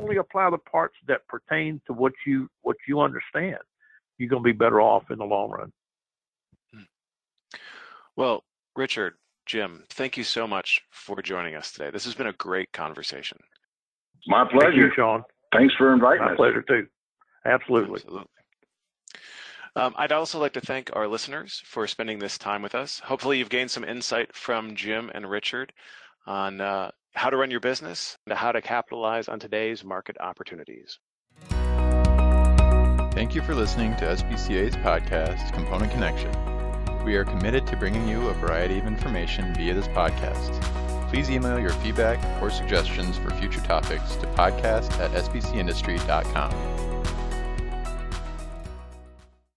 [0.00, 3.58] only apply the parts that pertain to what you what you understand
[4.18, 5.72] you're going to be better off in the long run.
[6.74, 6.82] Hmm.
[8.16, 8.44] Well,
[8.76, 9.14] Richard,
[9.46, 11.90] Jim, thank you so much for joining us today.
[11.90, 13.38] This has been a great conversation.
[14.26, 15.22] My pleasure, you, Sean.
[15.52, 16.30] Thanks for inviting My us.
[16.32, 16.86] My pleasure too.
[17.46, 18.00] Absolutely.
[18.00, 18.26] Absolutely.
[19.76, 22.98] Um, I'd also like to thank our listeners for spending this time with us.
[22.98, 25.72] Hopefully, you've gained some insight from Jim and Richard
[26.26, 30.98] on uh, how to run your business and how to capitalize on today's market opportunities.
[33.12, 36.30] Thank you for listening to SBCA's podcast, Component Connection.
[37.04, 40.60] We are committed to bringing you a variety of information via this podcast.
[41.10, 46.87] Please email your feedback or suggestions for future topics to podcast at sbcindustry.com.